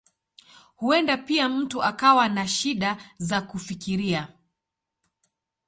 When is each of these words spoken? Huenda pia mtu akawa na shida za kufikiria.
Huenda 0.77 1.17
pia 1.17 1.49
mtu 1.49 1.83
akawa 1.83 2.29
na 2.29 2.47
shida 2.47 2.97
za 3.17 3.41
kufikiria. 3.41 4.27